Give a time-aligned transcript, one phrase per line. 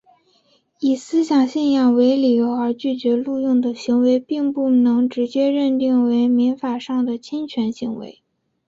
[0.79, 8.19] 以思想信仰为理由而拒绝录用的行为并不能直接认定为民法上的侵权行为。